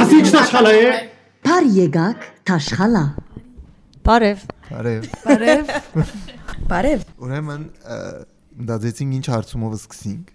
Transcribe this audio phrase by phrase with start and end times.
[0.00, 0.88] Ասի չտաշխալա է։
[1.46, 3.04] Փար եկակ Թաշխալա։
[4.04, 5.70] Բարև։ Բարև։ Բարև։
[6.72, 7.62] Բարև։ Ուրեմն
[8.60, 10.26] մտածեցինք ինչ հարցումով սկսենք։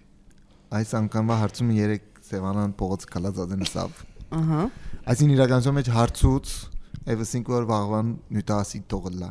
[0.80, 3.90] Այս անգամվա հարցումը 3 Սևանան փողոց կալածածն սավ։
[4.40, 4.62] Ահա։
[5.12, 6.46] Այսին իրականություն մեջ հարցուց
[7.12, 9.30] եւս 5 օր վաղվան նյութասի տողլա։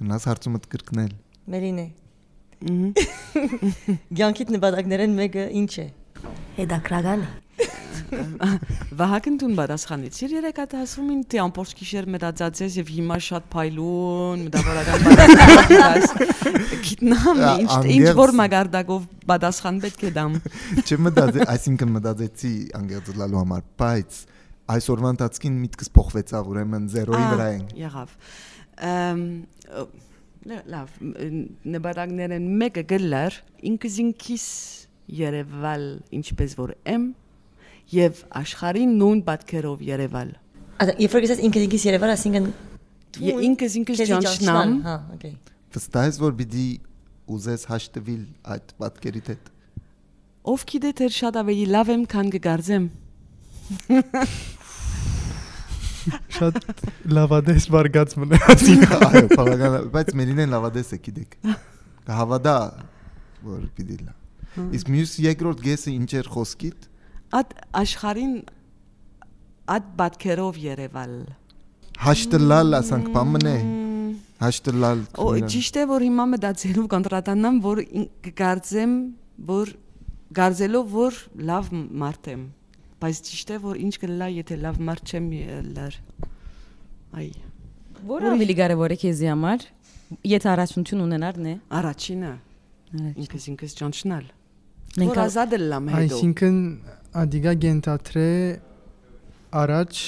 [0.00, 1.12] Գնաս հարցումը կրկնել։
[1.54, 1.86] Մերին է։
[4.20, 5.88] Գյանքիդ նպատակներեն մեկը ինչ է։
[6.56, 7.32] Հետաքրական է։
[8.96, 14.44] Վահագն դուն պատասխանեցիր երեք հատ ասում ին թե ամբողջ գիշեր մտածածես եւ հիմա շատ փայլուն
[14.46, 20.38] մտավորական պատասխան գիտնամ ինչ ինչ որ մագարտակով պատասխան պետք է դամ
[20.86, 24.20] Չմտածե, այսինքն մտածեցի անգերձլալու համար, բայց
[24.76, 28.14] այսօրվա ընթացքին միտքս փոխվեցավ, ուրեմն 0-ի վրա ենք։ եղավ
[28.86, 29.20] Ամ,
[30.46, 30.96] լավ
[31.74, 33.38] նպատակներն մեկը գլար
[33.70, 34.46] ինքզինքիս
[35.16, 35.84] Երևալ
[36.18, 37.06] ինչպես որ եմ
[37.94, 40.32] եւ աշխարհին նույն պատկերով Երևալ
[40.76, 42.48] Ա երբ որ գիտես ինքս ինքս Երևան, ասինքն
[43.46, 45.36] ինքս ինքս ճանչնամ Հա, օքեյ։
[45.76, 46.66] Վստահ ես, որ պիտի
[47.36, 48.24] ուզես հաշտվել
[48.56, 49.48] այդ պատկերիդ հետ։
[50.52, 52.84] ով գիտե թե շատ ավելի լավ եմ քան կգարձեմ
[56.36, 56.58] Շատ
[57.16, 61.38] լավադես վարգած մնացին։ Այո, բավական, բայց մերինեն լավադես է գիտեք։
[62.06, 62.58] Կհավատա
[63.46, 64.14] որ պիտի լա։
[64.76, 66.86] Իսկ մյուս երկրորդ գեսը ինչ էր խոսքիդ։
[67.36, 68.36] Այդ աշխարհին
[69.76, 71.18] այդ պատկերով Երևալ
[71.96, 73.56] Հաշտլալ ասանք բամն է։
[74.36, 77.80] Հաշտլալ։ Օ ճիշտ է որ հիմա մտածելով կոնտրատանամ որ
[78.26, 78.96] կգարձեմ
[79.48, 79.72] որ
[80.36, 81.70] գարձելով որ լավ
[82.02, 82.42] մարդ եմ
[83.02, 85.98] բայց ճիշտ է որ ինչ կլա եթե լավ մարդ չեմ ելար
[87.20, 87.28] այ
[88.06, 89.62] Որը ավելի կարևոր է քեզի համար։
[90.30, 92.32] Եթե առաջնություն ունենար, նե։ առաջինը
[93.24, 94.26] ինքս ինքս ճանչնալ
[95.00, 96.58] Մենք որ ազատ լամ հետո Այսինքն
[97.22, 98.28] ադիգա գենտատրե
[99.62, 100.02] առաջ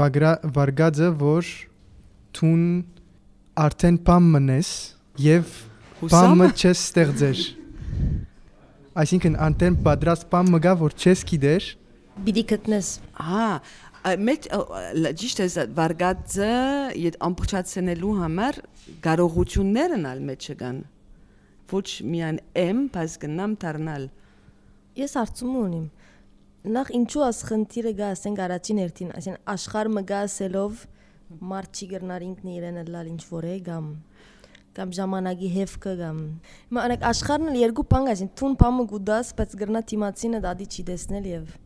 [0.00, 1.50] վագրա վարգածը որ
[2.38, 2.64] թուն
[3.64, 4.70] արդեն բամ մնես
[5.24, 5.54] եւ
[6.12, 7.42] բամը չես ստեղծեր
[8.98, 11.66] Այսինքն անտեն պատրաստ բամ մգա որ չես գիտեր
[12.26, 12.88] պիտի գտնես։
[13.30, 13.50] հա
[14.26, 14.48] մեծ
[15.20, 15.46] ճիշտ է
[15.76, 16.48] վարգածը
[16.98, 18.58] իդ ամբողջացնելու համար
[19.04, 20.80] կարողություններն ալ մեջ կան
[21.70, 24.08] ոչ միայն եմ բայց գնամ դառնալ
[24.98, 25.84] Ես հարցում ունիմ։
[26.74, 30.80] Նախ ինչու աս խնդիրը գա ասենք առաջին հերթին, այսինքն աշխարհ մը գա ասելով
[31.50, 33.86] մարդ չի գրնար ինքն իրեն լալ ինչ որ է կամ
[34.80, 36.20] կամ ժամանակի հեվքը կամ
[36.50, 40.70] հիմա անակ աշխարհն էլ երկու բան կա, այսինքն թուն բամը գուդաս, բայց գրնա թիմացինը դադի
[40.70, 41.58] չի տեսնել եւ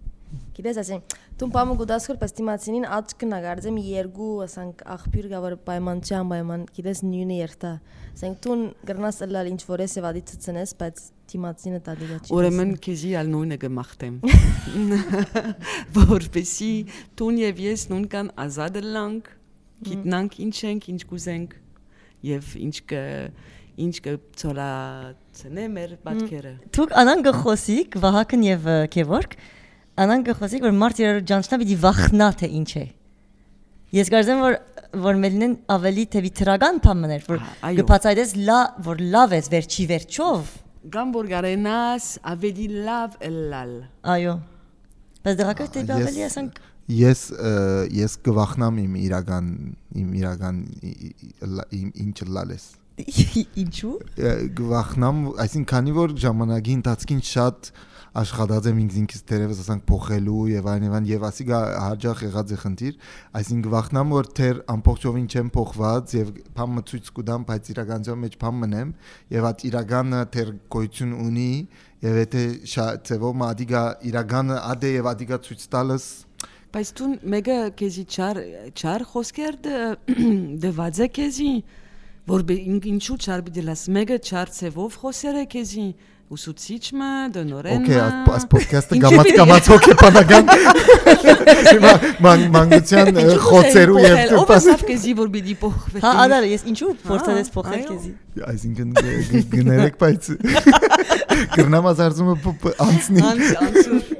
[0.54, 5.40] Գիտես, այսինքն թուն բամը գուդաս քոր, բայց թիմացինին աչքն ա գարձեմ երկու ասենք աղբյուր գա
[5.44, 7.72] որ պայման չի անպայման, գիտես նույնը երթա։
[8.14, 11.02] Ասենք թուն գրնաս լալ ինչ որ է եւ ադի ցցնես, բայց
[11.34, 14.20] թիմացինը դադի չի տեսնել։ Ուրեմն քեզի ալ նույնը կմախտեմ։
[16.14, 16.72] Որպեսի
[17.18, 19.34] տուն եւ ես նույնքան ազատ լանք,
[19.90, 21.60] գիտնանք ինչ ենք, ինչ կուզենք
[22.30, 23.02] եւ ինչ կը
[23.84, 29.34] ինչ կը ծորացնե մեր պատկերը։ Դուք անան գխոսիկ Վահագն եւ Գևորգ
[30.04, 32.84] անան գխոսիկ որ մարդ իրար ջանչնա պիտի վախնա թե ինչ է։
[33.94, 34.56] Ես կարծեմ որ
[35.04, 37.40] որ մելնեն ավելի թեւի թրագան բամներ որ
[37.80, 40.52] գբացայդես լա որ լավ ես վերջի վերջով
[40.94, 43.72] Կամ որ գարենաս ավելի լավ ելալ։
[44.14, 44.34] այո
[45.24, 46.58] բայց դրակը դե Ես- ավելի ասանք
[46.92, 47.20] Ես
[47.96, 49.46] ես կվախնամ իմ իրական
[49.96, 50.56] իմ իրական
[51.80, 52.64] իմ ինչ լալես։
[53.64, 53.94] ինչու
[54.58, 57.70] Գվախնամ, այսինքն քանի որ ժամանակի ընթացքին շատ
[58.14, 62.52] աշխատած եմ ինքս ինքս դերևս ասանք փոխելու եւ այլն եւ այլն եւ ասիկա հաջող եղած
[62.54, 63.00] է խնդիր,
[63.40, 68.62] այսինքն գվախնամ որ թեր ամբողջովին չեմ փոխված եւ բամը ցույց կուտամ, բայց իրականության մեջ բամ
[68.62, 68.92] մնեմ
[69.34, 71.50] եւ այդ իրականը թեր գոյություն ունի
[72.04, 73.82] եւ եթե շատ ծեվով մադիգա
[74.14, 76.06] իրականը ադե եւ ադիգա ցույց տալս
[76.74, 78.38] բայց դու մեկը քեզի չար
[78.74, 79.58] չար խոսքեր
[80.64, 81.52] դված է քեզի
[82.30, 82.42] որ
[82.94, 85.86] ինչու չար պիտի լաս մեկը չար ցևով խոսեր է քեզի
[86.34, 90.48] ուսուցիչը դոնորենը Okay, այս ոդքասթը գամած գամած հոգեբանական
[92.24, 96.66] ման մանգության խոցերու եւ դու պաս Ո՞վ քեզի որ բիդի փոխվի Հա, անար, հա, ես
[96.72, 98.12] ինչու հա, փորձանես փոխել քեզի?
[98.50, 98.88] Այսինքն
[99.52, 100.32] գներեք բայց
[101.60, 102.36] գրնամազարձումը
[102.88, 104.13] անցնի Անցնի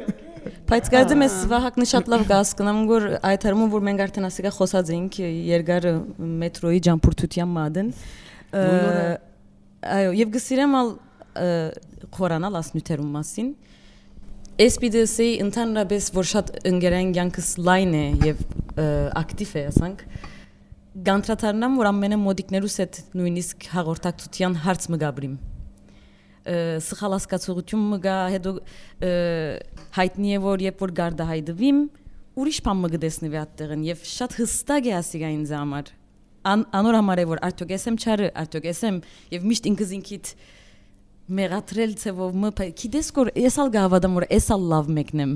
[0.64, 4.92] Բայց կարծեմ ես Վահագնը շատ լավ կհասկանամ, որ այդ հարմում որ մենք արդեն ասիկա խոսած
[4.94, 5.18] էինք
[5.50, 5.86] երկար
[6.40, 7.90] մետրոյի ջամփուրտության մադեն։
[8.54, 9.04] Նույնորը։
[9.94, 10.90] Այո, եւ գսիրեմ ալ
[12.16, 13.52] խորանալ ասնյութերում մասին։
[14.80, 18.44] պիտի ընդհանրապես որ շատ ընկերային կյանքս լայն է եւ
[19.20, 20.04] ակտիվ է, ասանք։
[21.10, 25.34] գանտրատարնամ որ ամենը մոդիկներուս հետ նույնիսկ հաղորդակցության հարց մը գաբրիմ
[26.44, 29.12] սխալ հասկացողություն մը գա հետո ը,
[29.96, 31.78] հայտնի է որ երբ որ գարդա հայդվիմ
[32.42, 35.92] ուրիշ բան մը գտեսնվի այդտեղն եւ շատ հստակ է ասիգա ինձ համար
[36.44, 39.00] Ան, անոր համար է որ արդյոք եմ չարը արդյոք եմ
[39.32, 40.32] եւ միշտ ինքս ինքիդ
[41.38, 42.50] մեղատրել ցեվով մը
[42.84, 45.34] գիտես որ ես ալ գավադամ որ ես ալ լավ մեկնեմ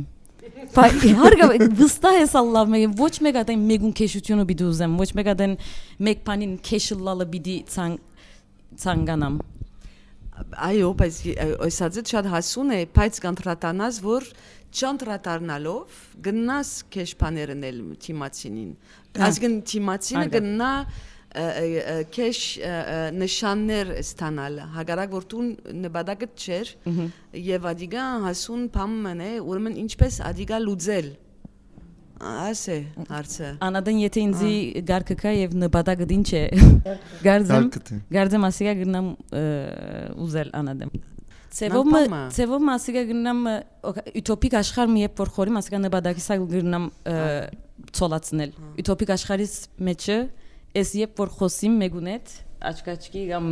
[0.75, 1.47] Բայց հարգա
[1.77, 5.55] վստահ ես ալլավ մեկ ոչ մեկ ադեն մեգուն քեշությունը բիդի ուզեմ ոչ մեկ ադեն
[6.09, 7.97] մեկ բանին քեշլալը բիդի ցան
[8.85, 9.39] ցանկանամ
[10.69, 11.19] Այո, բայց
[11.67, 14.27] այսածը շատ հասուն է, բայց կանտրատանաս որ
[14.69, 18.73] չանտրատարնալով գնաս քեշփաներնել թիմացինին։
[19.29, 20.73] Այսինքն թիմացինը գնա
[22.15, 22.43] քեշ
[23.19, 25.43] նշաններ ստանալ հագարակ որ դու
[25.85, 26.71] նպատակը չէր
[27.49, 31.11] եւ ադիգա հասուն փամն է ուրեմն ինչպես ադիգա լուծել
[32.19, 32.77] ասե
[33.09, 34.55] հարցը անադեն եթե ինձի
[34.89, 36.43] գարկը կա եւ նպատակը ինչ է
[37.27, 37.69] գարձեմ
[38.17, 39.13] գարձեմ ասիգա գնամ
[40.27, 40.97] ուզել անադեմ
[41.59, 41.87] Ցևով
[42.37, 43.39] ցևով մասիգա գնամ
[44.21, 46.91] ուտոպիկ աշխարհ մի երբ որ խորի մասիգա նպատակի սա գնամ
[47.99, 49.55] ցոլացնել ուտոպիկ աշխարհից
[49.89, 50.19] մեջը
[50.77, 52.33] Ես երբ որ խոսիմ մեգուն հետ,
[52.69, 53.47] աչքաչքի կամ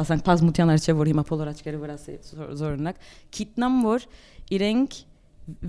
[0.00, 2.14] ասանք բազմության արչև որ հիմա բոլոր աչքերը վրասի
[2.58, 2.98] զորնակ,
[3.36, 4.06] գիտնամ որ
[4.56, 4.96] իրենք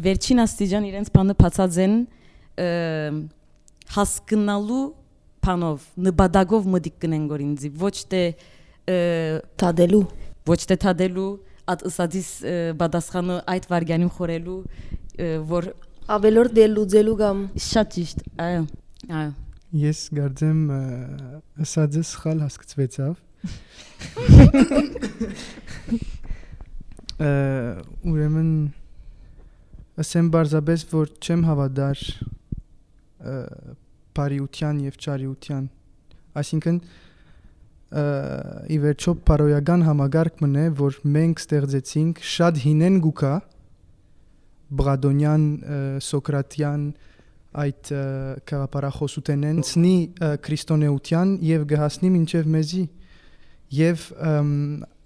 [0.05, 1.95] վերջին աստիճան իրենց բանը բացած են
[3.93, 4.83] հասկանալու
[5.43, 8.23] բանով, նպատակով մտիկ կնեն որ ինձի, ոչ թե
[9.59, 10.03] թադելու,
[10.47, 11.29] ոչ թե թադելու,
[11.73, 12.29] ատ ըսադիս
[12.79, 14.59] բադասխանը այդ վարգյանին խորելու,
[15.53, 15.71] որ
[16.17, 18.67] ավելորդ դել լուծելու կամ շատ ճիշտ, այո,
[19.09, 19.31] այո
[19.73, 20.59] Ես գարձեմ
[21.63, 23.13] ասածը սխալ հասկացվեցավ։
[28.11, 28.51] Ուրեմն
[30.01, 31.99] ասեմ բարձաբես որ չեմ հավատար
[34.17, 35.65] բարիության եւ ճարիության
[36.41, 36.79] այսինքն
[38.73, 43.33] ի վերջո պարոյական համագարկ մնե որ մենք ստեղծեցինք շատ հինեն գուկա
[44.79, 45.43] բրադոնյան
[46.07, 46.87] սոկրատյան
[47.63, 47.91] այդ
[48.49, 49.95] կաղապարախոսութենեն ցնի
[50.47, 52.83] քրիստոնեության եւ գահասնի մինչեւ մեզի
[53.77, 54.07] եւ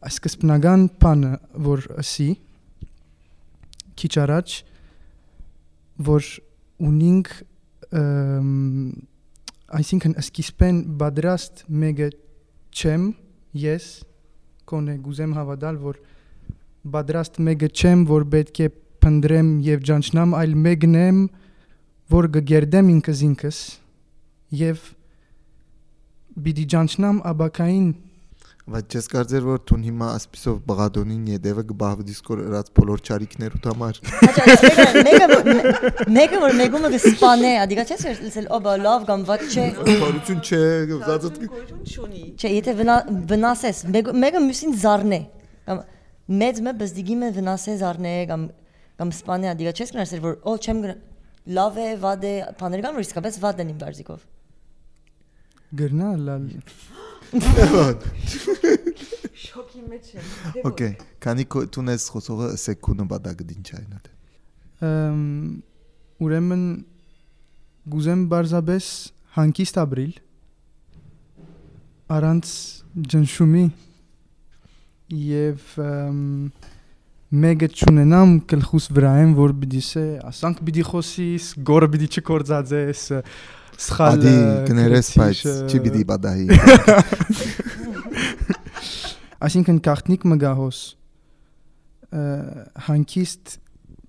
[0.07, 1.33] սկզբնական բանը
[1.67, 2.29] որ ասի
[3.99, 4.57] քիչ առաջ
[5.97, 6.27] որ
[6.87, 7.31] ունինք
[9.77, 12.09] այսինքն սկիզբեն բادرաստ մեګه
[12.77, 13.07] չեմ
[13.57, 13.87] ես
[14.67, 15.99] կոնե գուզեմ հավատալ որ
[16.93, 18.69] բادرաստ մեګه չեմ որ պետք է
[19.03, 21.19] փնդրեմ եւ ճանչնամ այլ մեկն եմ
[22.13, 23.61] որ գերդեմ ինքս ինքս
[24.61, 24.83] եւ
[26.37, 27.87] բիդի ճանչնամ աբակային
[28.67, 33.99] բայց ես կարծեր որ դու հիմա ասպիսով բղադոնին յետևը գբահվդիս կոր ըրած բոլոր ճարիքներուտ համար
[35.07, 35.27] մեկը
[36.17, 40.61] մեկը որ մեկումը կսպանե ադիգա չես լսել օբա լավ կամ ված չէ բարություն չէ
[41.07, 41.41] զածդ
[42.43, 42.77] չէ եթե
[43.31, 45.21] վնասես մեկը մյուսին զառնե
[45.71, 45.83] կամ
[46.43, 48.49] մեծ մը բզդիգի մը վնասե զառնե կամ
[48.99, 50.83] կամ սպանե ադիգա չես գնացել որ օ չեմ
[51.47, 54.23] լավ է, վատ է, բաներ կան, որ իսկապես վատ են իմ բարձիկով։
[55.79, 56.47] Գրնա լալ։
[59.47, 60.91] Շոկի մեջ եմ։ Okay,
[61.23, 63.99] քանի դու ես խոսողը սեկունդը բադագը ինչ այն է։
[64.87, 65.25] Ամ
[66.23, 66.63] ուրեմն
[67.93, 68.87] գուզեմ բարձաբես
[69.37, 70.15] հանկիստ ապրիլ
[72.17, 72.53] առանց
[73.11, 73.65] ջնշումի
[75.27, 75.77] եւ
[77.43, 83.01] մեկը ճունենամ գլխուս վրա եմ որ պիտի սե ասանք պիտի խոսիս գորը պիտի չկործածես
[83.85, 84.33] սխալ ադի
[84.67, 86.47] կներես բայց չի պիտի բադահի
[89.47, 90.81] այսինքն կախտնիկ մգահոս
[92.87, 93.57] հանկիստ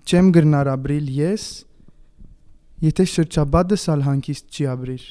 [0.09, 1.49] չեմ գրնար ապրիլ ես
[2.89, 5.05] եթե շրջաբադս ալ հանկիստ չի ապրիր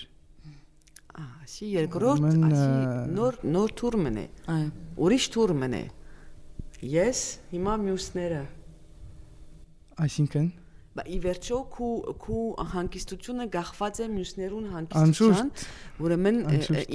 [1.27, 4.67] ասի երկրորդ ասի նոր նոր թուրմն է այո
[5.07, 5.85] ուրիշ թուրմն է
[6.85, 8.39] Ես հիմա մյուսները։
[9.97, 10.49] Այսինքն
[11.05, 11.89] ի վերջո քու
[12.23, 15.51] քու հանկիստությունը գախված է մյուսներուն հանկիստության,
[16.07, 16.39] ուրեմն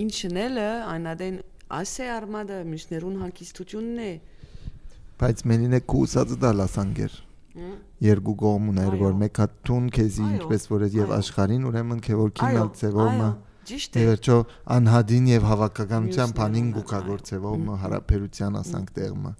[0.03, 1.37] ինչն էլը այնադեն
[1.79, 4.13] ասե արմադը մյուսներուն հանկիստությունն է։
[5.23, 7.17] Բայց մենին է քու ուսածը դա լասանգեր։
[8.03, 12.71] Երկու կողմ ուներ որ մեկը տուն քեզի ինչպես որ եւ աշխարհին ուրեմն քե որ քինալ
[12.81, 13.33] ծևոմը
[13.63, 14.37] Ճիշտ է։ Վերջո
[14.75, 19.35] անհադին եւ հավաքականության բանին գուկագործեվով հարաբերության ասանք տեղը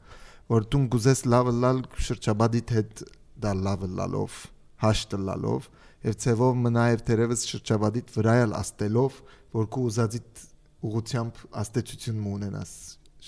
[0.53, 3.03] որ դու գուզես լավը լալ շրջաբադիդ հետ
[3.43, 4.39] դա լավը լալով
[4.83, 5.69] հաշտը լալով
[6.03, 9.19] եւ ցեվով մնաև դերևս շրջաբադիդ վրայալ աստելով
[9.57, 10.45] որ քու ուզածիդ
[10.89, 12.73] ուղությամբ աստեցություն մունենաս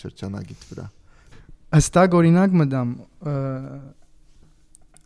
[0.00, 0.86] շրջանագիտ վրա
[1.78, 2.96] ըստակ օրինակ մտամ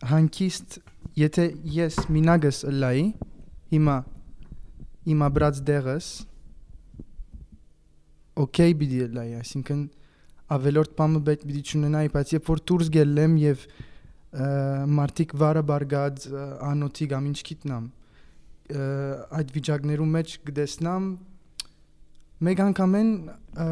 [0.09, 0.79] հանկիստ
[1.19, 3.05] եթե ես մինագս լայի
[3.73, 3.95] հիմա
[5.13, 6.09] իմ աբրած դեղս
[8.39, 9.81] օքեյ պիտի լայ, այսինքն
[10.55, 13.88] ավելորդ բամը պետք պիտի չունենայի, բայց երբ որ դուրս գելեմ եւ ը,
[14.29, 16.25] մարդիկ վարը բարգած
[16.69, 17.85] անոթի կամ ինչ գիտնամ
[19.39, 21.07] այդ վիճակներում մեջ գտեսնամ
[22.45, 23.65] մեկ անգամեն ը,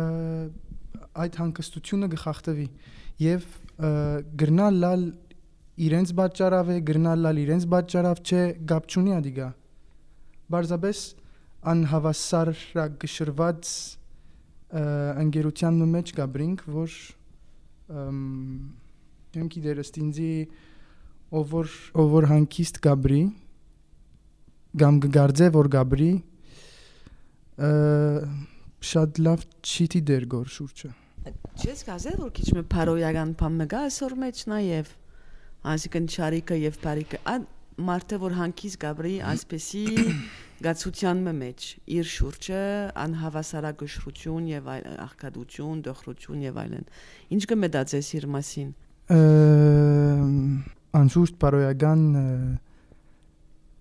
[1.22, 2.66] այդ հանգստությունը գխախտվի
[3.22, 3.46] եւ
[4.42, 5.06] գրնալ լալ
[5.88, 8.42] իրենց պատճառավ է գրնալ լալ իրենց պատճառավ չէ
[8.74, 9.50] գապ չունի ադիգա
[10.58, 11.00] բարձաբես
[11.74, 14.84] անհավասարակշռված ը,
[15.22, 16.92] ընկերության մեջ գաբրինք որ
[18.02, 18.18] ըմ
[19.42, 20.32] եմ գիտեր ստինձի
[21.38, 23.22] ով որ ով որ հանկիստ գաբրի
[24.84, 26.12] գամ գարձե որ գաբրի
[28.92, 30.94] շատ լավ չիտի դեր գոր շուրջը
[31.58, 34.92] Չես կասել որ քիչ մը փարոյական բան մը գա այսօր մեջ նաև
[35.74, 39.82] այսինքն ճարիկը եւ բարիկը ան մարդը որ հանկից գաբրի այսպեսի
[40.66, 41.66] գացության մեջ
[41.98, 42.62] իր շուրջը
[43.04, 46.88] անհավասարակշռություն եւ այլ աղքատություն, դոխրություն եւ այլն
[47.38, 48.72] ինչ կմտածես իր մասին
[50.98, 52.24] անշուշտ բարոյական ը,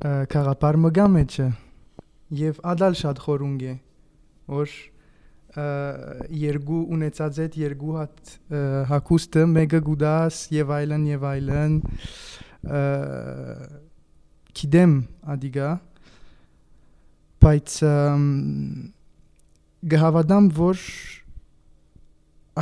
[0.06, 1.46] ը, քաղապար մգա մեջը
[2.40, 3.74] եւ ադալ շատ խորունգ է
[4.54, 4.76] որ
[6.36, 8.32] երկու ունեցած այդ երկու հատ
[8.90, 11.76] հակուստը մեկը գուդաս եւ այլն եւ այլն
[14.60, 14.94] կիդեմ
[15.34, 15.70] ադիգա
[17.46, 17.78] բայց
[19.96, 20.84] գհավադամ որ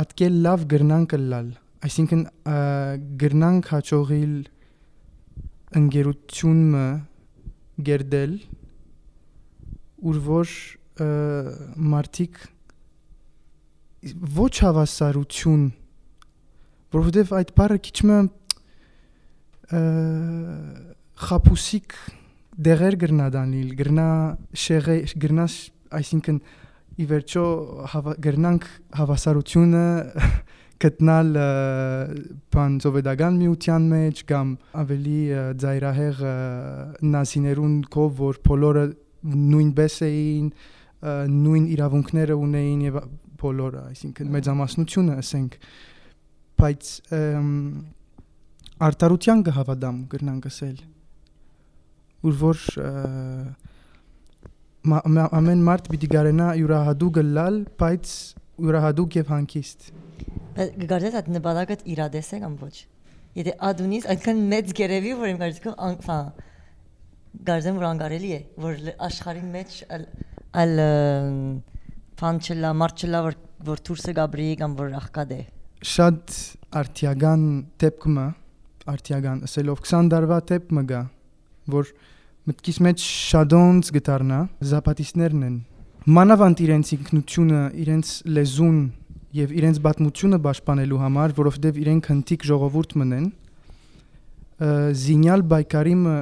[0.05, 1.51] ատկել լավ գրնան կլալ
[1.85, 2.21] այսինքն
[3.21, 4.35] գրնանք հաջողիլ
[5.79, 6.85] ընկերությունը
[7.85, 8.35] գերդել
[10.05, 10.51] ուր որ
[11.03, 11.07] ը,
[11.93, 12.41] մարդիկ
[14.37, 15.65] ոչ հավասարություն
[16.95, 18.19] որովհետև այդ բառը քիչ մը
[19.75, 19.81] ը,
[21.25, 21.97] խապուսիկ
[22.65, 24.09] դեղեր գրնա դանիլ գրնա
[24.65, 25.47] շեղե գրնա
[25.99, 26.37] այսինքն
[26.95, 27.45] ի վերջո
[28.23, 28.67] գրնանք
[28.99, 29.85] հավասարությունը
[30.83, 31.29] գտնալ
[32.51, 35.19] բան սովետական միության մեջ կամ ավելի
[35.61, 36.33] ծայրահեղ ը,
[37.15, 38.85] նազիներուն կով որ բոլորը
[39.35, 40.49] նույնպես էին
[41.45, 42.99] նույն իրավունքները ունեին եւ
[43.41, 45.57] բոլորը այսինքն մեծամասնությունը ասենք
[46.59, 46.91] բայց
[48.89, 50.77] արտարության կհավատամ գրնանք ասել
[52.25, 52.63] ուր որ
[55.39, 58.15] ամեն մարդ պիտի գարենա յուրահատուկ լալ բայց
[58.65, 59.87] յուրահատուկ եւ հանկիստ
[60.55, 62.75] Բայց գարդես այդ նպատակը իրադես է կամ ոչ։
[63.35, 66.19] Եթե ադունից այնքան մեծ գերեվի, որ իմ կարծիքով ֆա
[67.49, 69.79] գարդեմ որ անգարելի է, որ աշխարհի մեջ
[70.55, 70.75] ալ
[72.15, 73.35] ֆանչլա մարչլա որ
[73.65, 75.41] որ դուրսը գաբրի կամ որ աղքատ է։
[75.85, 76.35] շատ
[76.79, 77.43] արտիական
[77.81, 78.25] դեպքը
[78.93, 81.01] արտիական ասելով 20 դարվա դեպքը գա
[81.75, 81.91] որ
[82.49, 84.39] մտքիս մեջ շադոնց գտարնա
[84.71, 85.55] զապատիստներն են
[86.15, 88.79] մանավանդ իրենց ինքնությունը իրենց լեզուն
[89.35, 93.25] եւ իրենց բացմությունը պաշտպանելու համար որովհետեւ իրենք հնտիկ ժողովուրդ մնեն
[95.01, 96.15] զինյալ բայկարիմը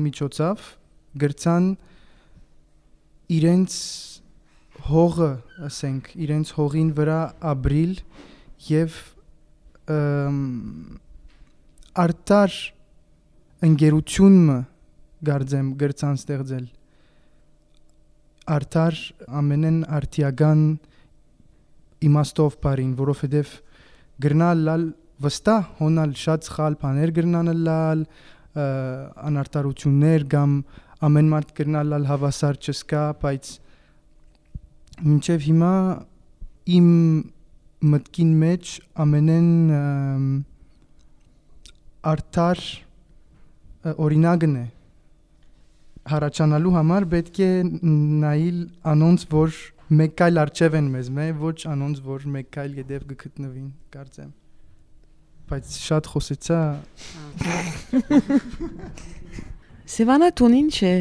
[0.00, 0.64] միջոցով
[1.22, 1.68] գրցան
[3.36, 3.76] իրենց
[4.90, 5.30] հողը
[5.68, 7.20] ասենք իրենց հողին վրա
[7.52, 7.94] ապրիլ
[8.70, 8.98] եւ
[12.04, 12.58] արտար
[13.70, 14.58] ընկերությունը
[15.30, 16.68] գարձեմ գրցան ստեղծել
[18.56, 19.00] արտար
[19.40, 20.62] ամենեն արտիական
[22.06, 23.54] իմաստով բարին որովհետև
[24.24, 24.84] գրնալ լալ
[25.20, 28.04] վստահ հոնալ շատ սխալ բաներ գրնան լալ
[29.30, 30.54] անարտարություններ կամ
[31.08, 33.50] ամեն մարդ գրնալ լալ հավասար չսկա բայց
[35.00, 35.74] մինչև հիմա
[36.76, 36.88] իմ
[37.92, 38.72] մտքին մեջ
[39.04, 39.50] ամենեն
[42.10, 42.64] արտար
[44.06, 44.66] օրինակն է
[46.10, 47.50] հարաճանալու համար պետք է
[48.24, 48.60] նայել
[48.92, 49.56] անոնց որ
[49.90, 54.28] մեկ կայլ արջև են մեզ մե ոչ անոնց որ մեկ կայլ գետև գտնվին կարծեմ
[55.50, 56.58] բայց շատ խոսեցա
[59.96, 60.94] Սևանա տուն ինչ է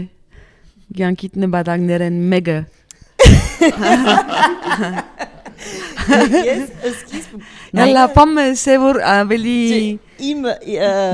[0.97, 2.57] Գյանքիտ նպատակներեն մեկը
[6.49, 7.35] Ես սկիզբ
[7.79, 9.55] Նալա պամ սևոր ավելի
[10.29, 10.47] իմ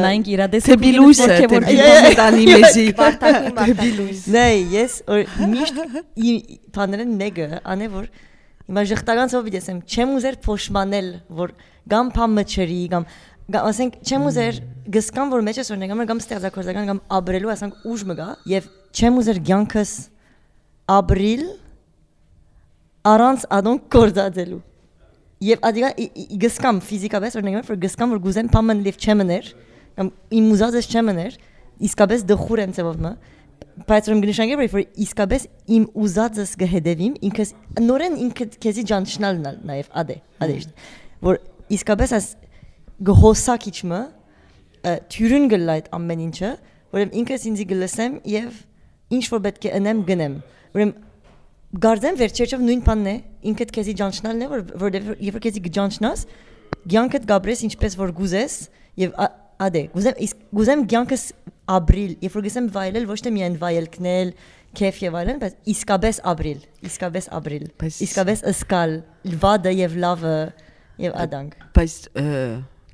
[0.06, 5.24] նայինք իրադես թեպի լույսը թեպի լույսը տանի մեզի Բարտակի մարտակի Նայ, ես որ
[5.54, 5.82] միշտ
[6.32, 6.40] իմ
[6.78, 8.10] բաներն նեգը անե որ
[8.66, 11.52] հիմա ժխտական ծով դեսեմ, չեմ ուզեր փոշմանել, որ
[11.92, 13.06] կամ փամը չրի, կամ
[13.46, 14.56] ասենք չեմ ուզեր
[14.96, 19.20] գսկան որ մեջ ես օրինակ կամ ստեղծագործական կամ աբրելու ասենք ուժ մը գա եւ չեմ
[19.22, 19.92] ուզեր ցանկս
[20.96, 21.44] աբրիլ
[23.12, 24.62] առանց ադոն կորդադելու
[25.44, 25.90] եւ ադիգա
[26.42, 29.50] գսկամ ֆիզիկապես օրինակ որ գսկամ որ գուզեմ փամն լիվ չեմներ
[30.00, 31.38] կամ իմ ուզածս չեմներ
[31.90, 33.12] իսկապես դխուր եմ ծավով մը
[33.90, 37.52] բայց ուրեմն գնշանգել որ իսկապես իմ ուզածս կհետևիմ ինքս
[37.84, 40.58] նորեն ինքը քեզի ճանչնալ նաև ադե ադե
[41.26, 41.40] որ
[41.76, 42.30] իսկապես as
[43.10, 44.02] գհոսակ իջմը
[45.12, 46.52] թյուրին գլայտ ամեն ինչը
[46.96, 48.62] ուրեմն ինքս ինձի գլսեմ եւ
[49.16, 50.36] ինչ որ պետք է անեմ գնեմ
[50.76, 50.96] ուրեմն
[51.82, 53.16] գարձեմ վերջերով նույն բանն է
[53.52, 56.22] ինքդ քեզի ճանչնալն է որ որովհետեւ երբ քեզի գճանչնաս
[56.94, 58.56] ցանկդ գաբրես ինչպես որ գուզես
[59.02, 59.16] եւ
[59.66, 61.26] ադե գուզեմ իսկ գուզեմ ցանկս
[61.76, 64.32] ապրիլ երբ որ գսեմ վայելել ոչ թե միայն վայելքնել
[64.76, 67.68] քեֆ եւ այլն բայց իսկապես ապրիլ իսկապես ապրիլ
[68.06, 68.96] իսկապես ըսկալ
[69.44, 70.38] վադը եւ լավը
[71.06, 71.96] եւ ադանք Բայց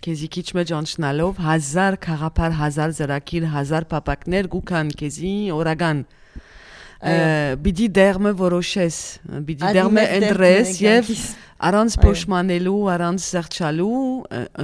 [0.02, 6.06] քեզի քիչ մեջ անցնալով 1000 խաղապար 1000 զրակիր 1000 պապակներ գուքան քեզի օրական
[7.02, 8.98] բիդի դերմը որոշես
[9.48, 11.10] բիդի դերմը ընդրես եւ
[11.62, 14.02] առանց փոշմանելու առանց զղջալու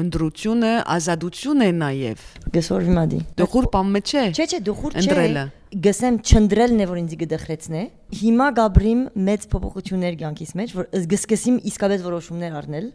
[0.02, 2.24] ընդրությունը ազատություն է նաեւ
[2.58, 5.44] գսոր հիմադի դուր պամը չէ Չէ, չէ, դուխուր չէ։ Ընտրելը։
[5.88, 7.82] Գսեմ չնդրելն է որ ինձ գդխրեցնե։
[8.22, 12.88] Հիմա գաբրիմ մեծ փոփոխություններ կյանքիս մեջ, որ զգսկսիմ իսկապես որոշումներ առնել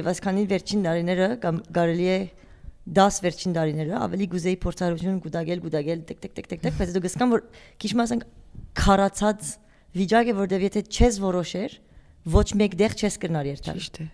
[0.00, 2.18] եւ այսքանի վերջին տարիները կամ կարելի է
[3.00, 7.02] 10 վերջին տարիները ավելի գուզեի փորձառություն գուտագել գուտագել տեք տեք տեք տեք տեք բայց դու
[7.06, 7.42] գսկամ որ
[7.82, 8.24] քիչ մասանք
[8.80, 9.50] քարացած
[10.00, 11.76] վիճակ է որտեվ եթե չես որոշեր
[12.34, 14.06] ոչ մեկ դեղ չես կրնար երթալ ճիշտ է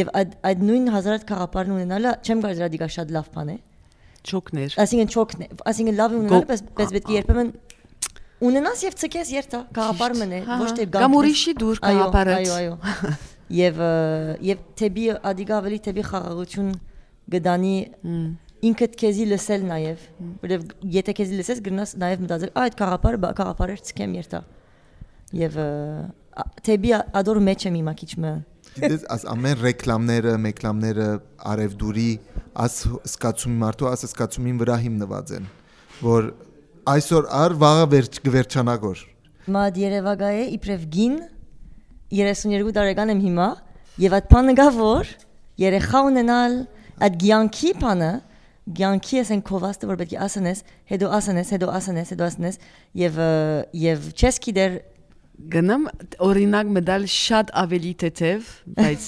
[0.00, 3.56] եւ այդ այդ նույն հազարատ խաղապարն ունենալը չեմ կարծրա դիգա շատ լավ բան է
[4.20, 7.52] չոքներ Այսինքն չոքն է, այսինքն լավ է ունենալ, բայց բայց պետք է երբեմն
[8.50, 12.52] ունենաս եւ ցկես երթա, կաղապար մնե, Հա, ոչ թե հա, կամ ուրիշի դուր Այո, կաղապարած։
[12.56, 13.16] Այո, այո։
[13.50, 13.80] Եվ
[14.46, 16.70] եւ թեբի ադիգա ավելի թեբի խաղաղություն
[17.34, 17.74] գդանի
[18.68, 20.02] ինքդ քեզի լսել նաեւ,
[20.44, 24.40] որովհետեւ եթե քեզի լսես գնաս նաեւ մտածել, «Ա, այդ կաղապարը բա կաղապարը ցկեմ երթա։
[25.40, 25.58] Եվ
[26.66, 28.32] թեբի ադոր մեջ եմ հիմա քիչ մը
[28.70, 31.06] Գիտես, աս ամեն ռեկլամները, մեկլամները
[31.50, 32.10] արևդուրի
[32.64, 32.76] աս
[33.10, 35.48] սկացումի մարդու աս սկացումին վրա հիմնված են,
[36.06, 36.28] որ
[36.94, 39.02] այսօր ար վաղը վերջ կվերջանագոր։
[39.56, 41.16] Մադ Երևակայ է իբրև գին
[42.20, 43.48] 32 տարեկան եմ հիմա
[44.06, 45.10] եւ այդ բանը գա որ
[45.60, 46.56] երեխա ունենալ
[47.06, 48.12] այդ գյանքի բանը
[48.80, 52.58] գյանքի էսեն կովաստը որ պետք է ասանես հետո ասանես հետո ասանես հետո ասանես
[53.00, 53.20] եւ
[53.80, 54.80] եւ չես գիտեր
[55.40, 55.86] Գնամ
[56.20, 59.04] օրինակ մդալ շատ ավելի թեթև, բայց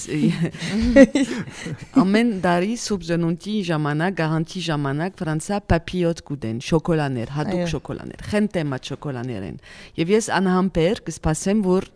[2.03, 9.59] ամեն դարի սուբզենունտի ժամանակ, գարանտի ժամանակ Ֆրանսա պապիոտ կուդեն, շոկոլաներ, հատուկ շոկոլաներ, խենտեմա շոկոլաներ են։
[10.01, 11.91] Եվ ես անհամբեր կսպասեմ, որ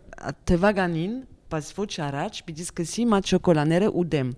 [0.53, 1.15] թվականին,
[1.49, 4.35] բայց ոչ առաջ, պիտի սկսի մատ շոկոլաները ուդեմ։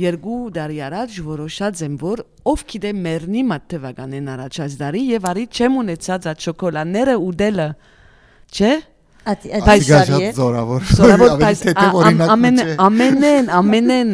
[0.00, 5.28] Երկու տարի առաջ որոշած եմ, որ ով գիտե մեռնի մատ թվականին առաջ այս տարի եւ
[5.30, 7.68] արի չեմ ունեցած այդ շոկոլաները ուդելը։
[8.50, 8.72] Չէ՞
[9.30, 11.60] այդ այդ Բայց Սիգա տարի է շատ զորավոր։ Սորավոր ավելի բայց
[12.30, 14.12] ամեն չէ։ ամենեն ամենեն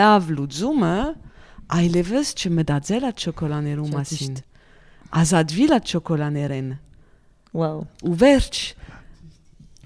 [0.00, 0.94] լավ լուծումը
[1.78, 4.44] այլևս չմտածել այդ շոկոլաներու մասին։ ճիշտ։
[5.22, 6.68] Ազատվել այդ շոկոլաներեն
[7.58, 8.60] վաու ու վերջ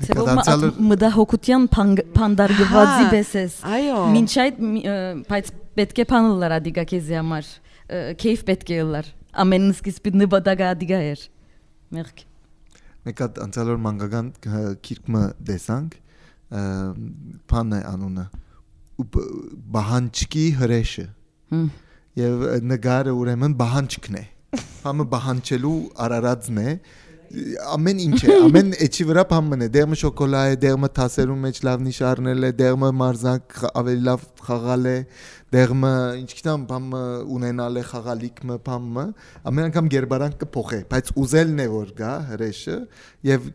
[0.01, 4.61] Կդարձյալը մտահոգության փանդարգվածի բեսես այո Մինչ այդ
[5.29, 7.51] բայց պետք է փանելար ադիգա քեզի համար
[8.23, 9.11] քեյֆ պետք է լար
[9.45, 11.25] ամեն սկիզբի նպատակը ադիգա էր
[11.99, 12.25] մեղք
[13.03, 14.33] մեկ հատ անցյալոր մանկական
[14.89, 15.97] քիրկը տեսանք
[17.53, 18.27] բանը անունը
[19.77, 21.07] բահանջկի հրեշը
[21.53, 21.65] Հմ։
[22.23, 24.25] եւ նգարը ուրեմն բահանջկն է
[24.83, 26.69] համը բահանջելու արարածն է
[27.75, 31.85] ամեն ինչ է ամեն էջի վրա բամն է դերմը շոկոլա է դերմը թասերու մեջ լավ
[31.87, 34.97] նիշարնել է դերմը մարզանք ավելի լավ խաղալ է
[35.53, 37.03] դերմը ինչ գիտեմ բամը
[37.37, 39.07] ունենալ է խաղալիքը բամը
[39.51, 42.77] ամեն անգամ գերբարանք կփոխե բայց ուզելն է որ գա հրեշը
[43.29, 43.49] եւ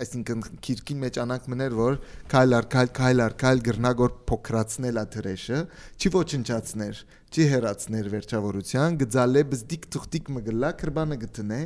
[0.00, 1.96] այսինքն քիրքի մեջ անանք մներ որ
[2.32, 5.64] քայլ առ քայլ քայլ առ քայլ գրնագոր փոքրացնել ա հրեշը
[6.00, 11.58] չի ոչնչացներ չի հերացներ վերջավորության գծալե բզդիկ թուղթիկ մգլա կրբանը գտնե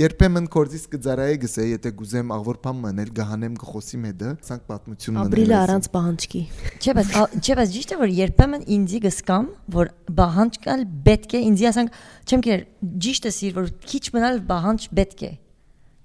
[0.00, 5.34] երբեմն կորձիս գծարայե գսե եթե գուզեմ աղվոր փամ մնել գահանեմ գխոսի մեդը սանք պատմություն մնել
[5.34, 6.42] Ապրիլը առանց պահանջքի։
[6.80, 11.40] Չէ, բայց չէ, բայց ճիշտ է որ երբեմն ինձի գսկամ, որ բահանջ կալ պետք է
[11.46, 12.62] ինձի ասանք, չեմ կեր,
[13.04, 15.30] ճիշտ է սիր որ քիչ մնալ բահանջ պետք է։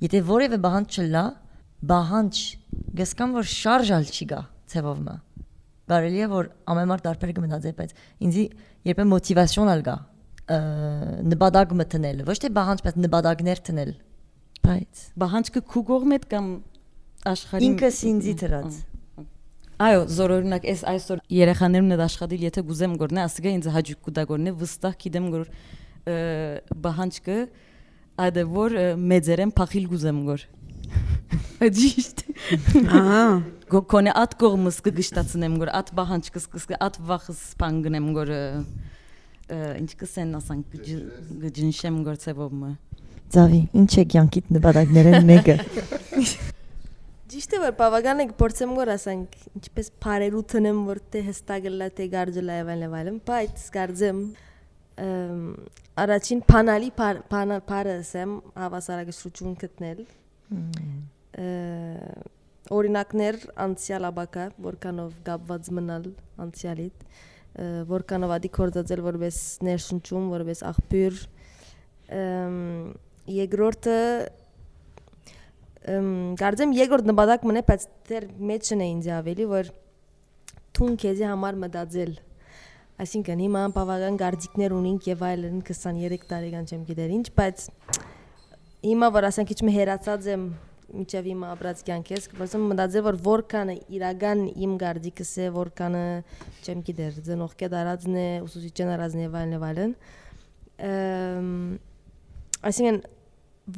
[0.06, 1.24] Եթե որևէ բահանջ չլա,
[1.90, 2.42] բահանջ
[3.02, 5.16] գսկամ որ շարժալ չի գա ցևով մը։
[5.90, 7.92] Կարելի է որ ամեն մարդ դարբեր կմնացե, բայց
[8.26, 8.46] ինձի
[8.90, 9.96] երբեմն մոտիվացիոն ալ գա
[11.26, 13.94] նպատակ մտնել, ոչ թե բահանջ, բայց նպատակներ տնել։
[14.66, 16.52] Բայց բահանջքը քու կողմետ կամ
[17.32, 18.78] աշխարհի ինքս ինձի դրած։
[19.76, 24.96] Այո, զորօրինակ էս այսօր երեխաներն էլ աշխատել, եթե գուզեմ գորնե, ասիկա ինձ հաջուկ կուտագորնե, վստահ
[25.04, 26.16] գիտեմ գոր ը,
[26.86, 27.38] բահանջքը
[28.26, 28.78] այդը որ
[29.12, 30.46] մեծերեն փախիլ գուզեմ գոր։
[31.66, 32.24] Աջիշտ։
[32.86, 33.22] ահա
[33.66, 38.42] Գո կոնե at կողմս կգշտացնեմ գոր at բահանջքս կսկը at վախս սպանգնեմ գոր ը,
[39.50, 40.76] ը, ինչ կսեն ասանք
[41.44, 42.74] գջնշեմ գոր ցևոմը։
[43.34, 45.58] Ծավի, ինչ է կյանքիդ նպատակներն մեկը։
[47.26, 51.88] Ճիշտ է որ բավական է փորձեմ գոր ասենք ինչպես բարերու տնեմ որ թե հստակ լա
[51.98, 54.20] թե գարջելա եւ այլն այլն բայց գարձեմ
[56.06, 60.04] առաջին փանալի բարը ասեմ հավասարակշռություն գտնել
[62.78, 66.08] օրինակներ անցյալ աբակա որքանով գապված մնալ
[66.46, 67.04] անցյալիդ
[67.90, 71.22] որքանով ադի կորցածել որպես ներշնչում որպես աղբյուր
[73.42, 74.00] երկրորդը
[75.86, 79.72] կարծեմ երկրորդ նպատակ մնե բայց դեռ մեջն է ինձ ավելի որ
[80.76, 82.14] թուն քեզի համար մտածել
[83.06, 87.66] այսինքն հիմա բավական գարձիկներ ունենք եւ այլն 23 տարեկան չեմ գիտեր ինչ բայց
[88.86, 90.48] հիմա որ ասենք մի հերացած եմ
[90.96, 96.04] միջև իմ ապրած կյանքես կփորձեմ մտածել որ որքանը իրական իմ գարձիկս է որքանը
[96.66, 99.96] չեմ գիտեր ծնողքե դարածն է ուսուցիչն արածն եւ այլն եւ այլն
[102.70, 103.02] այսինքն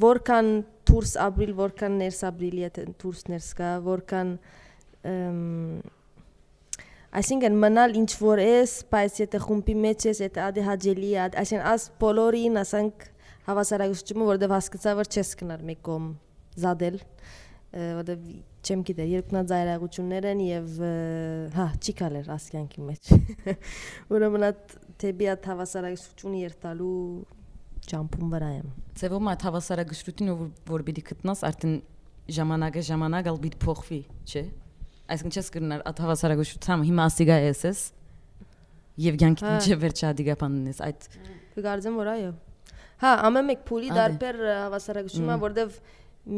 [0.04, 0.52] որքան
[0.88, 4.32] դուրս ապրիլ, որքան ներս ապրիլ, եթե դուրս ներս գա, որքան
[7.18, 12.60] այսինքն մնալ ինչ որ ես, բայց եթե խումբի մեջ ես, եթե է, այսինքն աս բոլորին
[12.64, 13.06] ասենք
[13.48, 16.08] հավասարակշռումը, որտեվ հասկացա որ չես կնար մեկ կողմ
[16.64, 16.98] զադել,
[17.98, 18.26] որտեվ
[18.68, 20.78] չեմ գիտեր երկնաձայրագություններ են եւ
[21.54, 23.10] հա չի կալեր ասկյանքի մեջ
[24.16, 26.96] ուրեմն այդ թեպի այդ հավասարակշռությունը երթալու
[27.92, 31.76] ճամփուն վրա եմ Ձևում այդ հավասարակշռությունը որ, որ պիտի գտնաս արդեն
[32.38, 34.42] ժամանակը ժամանակ ալ պիտի փոխվի, չէ՞։
[35.08, 37.62] Այսինքն չես կրնար այդ հավասարակշռությունը հիմա ասիգա ես
[38.98, 41.04] եւ ցանկի Հա։ միջև վերջա դիգապաննես այդ
[41.54, 42.30] կգարձեմ որ այո
[43.02, 45.76] հա ամեն մեկ փուլի դարբեր ը, հավասարակշռումը որտեվ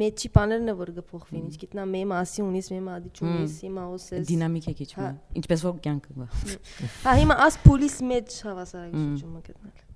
[0.01, 4.29] մեջի բաներն է որ կփոխվին ինչ գիտնա մե մասի ունիս մե մադի չունիս հիմա ոսես
[4.29, 5.09] դինամիկ է քիչ Հա։
[5.41, 6.29] ինչպես որ կյանքը
[7.07, 9.90] հա հիմա աս փուլիս մեջ հավասարակշռումը գտնել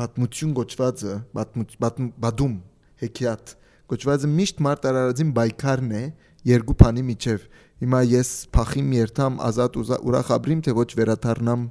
[0.00, 2.56] պատմություն գոչվածը բադում
[3.02, 3.54] հեքիաթ
[3.92, 6.02] գոչվածը միշտ մարտարարածին բայկարն է
[6.50, 7.46] երկու բանի միջև
[7.84, 11.64] հիմա ես փախիմ երթամ ազատ ուրախ ապրիմ թե ոչ վերաթարնամ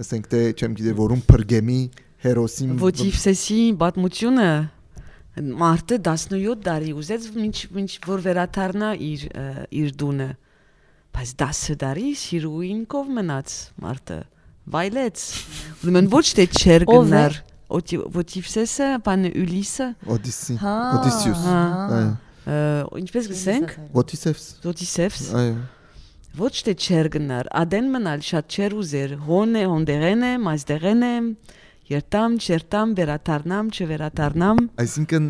[0.00, 1.80] ասենք թե չեմ գիտեր որում փրգեմի
[2.24, 4.50] հերոսին Ոդիվսեսի պատմությունը
[5.60, 9.26] մարտը 17 տարի ուզեց ինչ ինչ որ վերաթարնա իր
[9.80, 10.30] իր դունը
[11.16, 14.18] բայց 10 տարի սիրուին կով մնաց մարտը
[14.74, 15.22] վայլեց
[15.84, 17.38] ուրեմն ոչ թե չեր գնար
[17.70, 25.54] Ոդիվսեսը բանը Ուլիսը օդիսի օդիսիուս այո ինչպես գսենք օդիսևս Ոդիսևս այո
[26.40, 31.14] ոչ թե չեր գնար ադեն մնալ շատ չեր ուզեր հոն է հոնդերեն է մազդերեն է
[31.90, 35.26] երտամ չերտամ վերաթարնամ չվերաթարնամ այսինքն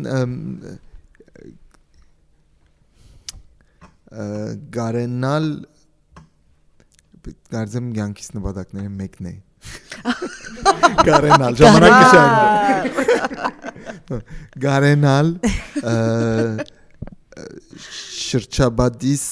[4.77, 5.47] գարենալ
[7.55, 9.33] գարձեմ ցանկիս նպատակները մեկն է
[11.07, 12.31] գարենալ ժամանակը շարժ
[14.65, 15.27] գարենալ.
[18.21, 19.25] Շրջաբադիս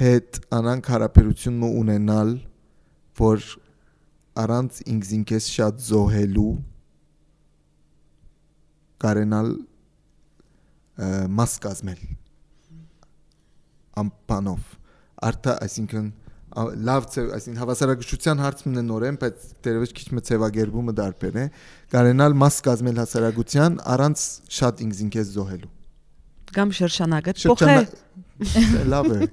[0.00, 2.30] հետ անանք հարաբերություն ունենալ
[3.20, 3.44] որ
[4.40, 6.52] առանց ինքզինքես շատ զոհելու
[9.04, 9.48] կարենալ
[11.36, 12.00] մաս կազմել
[14.02, 14.60] ամպանով
[15.30, 16.06] արտա այսինքն
[16.50, 21.44] լավ ծև այսինքն հավասարակշռության հարցն է նորեն բայց դերևս քիչ մը ծևագերբումը դարբեր է
[21.94, 24.24] կարենալ մաս կազմել հասարակության առանց
[24.58, 25.70] շատ ինքզինքես զոհելու
[26.50, 27.76] կամ շրջանակը փոխե
[28.90, 29.26] լավ է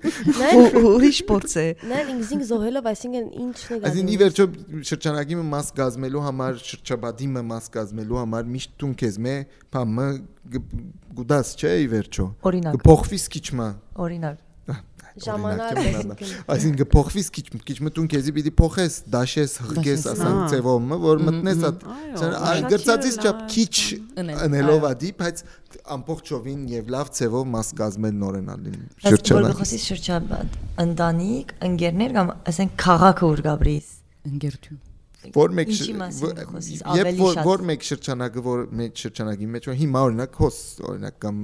[0.84, 4.46] ուրիշ փորձ է նայ ինքնին զոհելով այսինքն ինչն է Այսինքն ի վերջո
[4.90, 9.36] շրջանակի մաս գազմելու համար, շրջաբադի մաս գազմելու համար միշտ տուն քեզ մե,
[9.78, 10.10] բամը
[11.22, 13.70] գուդաս չէ ի վերջո։ Օրինակ, Կփոխվիս քիչմա։
[14.08, 14.44] օրինակ։
[15.26, 21.00] ժամանակ այսինքն Այսինքն կփոխվիս քիչ քիչ մտուն քեզի պիտի փոխես, դաշես, հղկես, Դաշես, ասանք հա։
[21.04, 23.76] որ մտնես այդ գրծածից չափ քիչ
[24.24, 25.44] այո։ ադի, բայց
[25.98, 32.36] ամբողջովին եւ լավ ծևով մաս գազմել նորենալին Բայց որ շրջանակ։ խոսի շրջապատ, ընտանիք, ընկերներ կամ
[32.54, 33.96] ասենք քաղաքը որ գաբրիս։
[34.32, 34.87] ընկերություն
[35.36, 35.70] որ մեկ
[36.98, 40.58] երբ որ որ մեկ շրջանակը որ մեկ շրջանակի մեջ որ հիմա օրինակ հոս
[40.92, 41.36] օրինակ կամ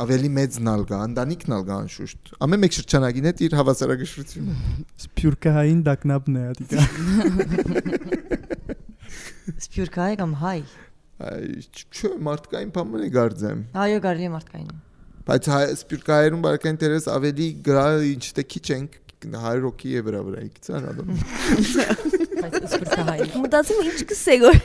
[0.00, 4.52] ավելի մեծ նալ կա ընտանիքն ալ կա անշուշտ ամեն մեկ շրջանակին հետ իր հավասարակշռությունը
[5.06, 6.78] Սփյուռքահային դակնապն է ադիկա։
[9.66, 10.58] Սփյուռքայ կամ հայ։
[11.26, 11.44] այ
[11.90, 14.70] չէ մարդկային բամն է գարձեմ Այո, կարելի է մարդկային։
[15.26, 18.90] բայց հայ սպիրկայերուն բարեկային դերես ավելի գրա ինչ թե քիչ ենք
[19.26, 21.08] 100 ռոքի է վրա վրա իքցան ադոմ
[22.36, 24.58] բայց սպրտահայ մտածում ինչ կսե գոր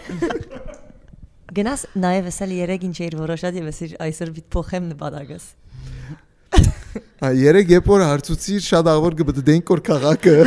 [1.58, 5.48] Գնաս նաև էսել 3 ինչ էր որոշած եւ էսի այսօր պիտ փոխեմ նպատակս։
[7.28, 10.36] այ երեք երբ որ հարցուցիր շատ աղոր կբդենք որ քաղաքը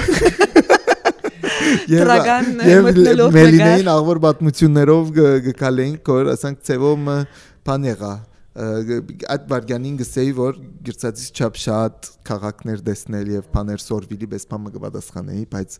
[1.90, 2.48] Դրական
[2.86, 7.08] մտնելով Մելինեին աղվոր պատմություններով գ- գկալեինք որ ասենք ծևոմ
[7.68, 8.12] բան եղա
[8.54, 15.46] այդ վարգանին գսեի որ գրծածից չափ շատ քաղաքներ տեսնել եւ բաներ սորվիլի պես բամը կպատասխանեի
[15.54, 15.76] բայց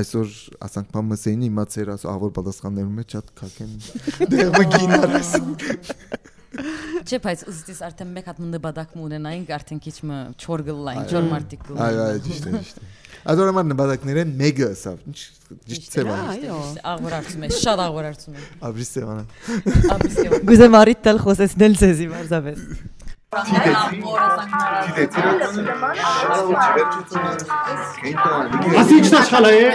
[0.00, 0.32] այսօր
[0.66, 3.78] ասենք բամը սեին իմացեր աս աղվոր պատասխաններում մեջ շատ քակեն
[4.34, 5.32] դեղ մգինարս
[7.06, 11.66] Չէ, բայց ուստիս արդեն մեկ հատ նպատակ ունենային, արդեն քիչ մը չոր գլային, չոր մարտիկ
[11.68, 12.86] գլային։ այո այո ճիշտ է ճիշտ է
[13.26, 15.18] Ադորը մար նպատակները մեկը ասավ ինչ
[15.66, 16.58] ճիշտ ծևան Այո։
[16.92, 19.24] Աղվոր արծում է, շատ աղվոր արծում է։ աբրիս ծևանը
[19.96, 22.60] Աբիսկե։ Գուզեմ արիտ տալ խոսեցնել ցեզի մարզավես։
[28.80, 29.68] Ասի չնաշխալայ է